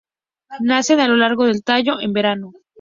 Nacen 0.61 0.99
a 0.99 1.07
lo 1.07 1.15
largo 1.15 1.45
del 1.45 1.63
tallo, 1.63 1.99
en 1.99 2.11
verano. 2.11 2.53